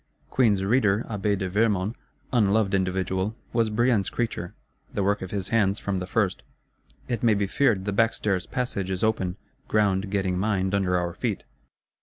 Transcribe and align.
Queen's 0.31 0.65
Reader 0.65 1.05
Abbé 1.11 1.37
de 1.37 1.47
Vermond, 1.47 1.93
unloved 2.33 2.73
individual, 2.73 3.35
was 3.53 3.69
Brienne's 3.69 4.09
creature, 4.09 4.55
the 4.91 5.03
work 5.03 5.21
of 5.21 5.29
his 5.29 5.49
hands 5.49 5.77
from 5.77 5.99
the 5.99 6.07
first: 6.07 6.41
it 7.07 7.21
may 7.21 7.35
be 7.35 7.45
feared 7.45 7.85
the 7.85 7.91
backstairs 7.93 8.47
passage 8.47 8.89
is 8.89 9.03
open, 9.03 9.37
ground 9.67 10.09
getting 10.09 10.39
mined 10.39 10.73
under 10.73 10.97
our 10.97 11.13
feet. 11.13 11.43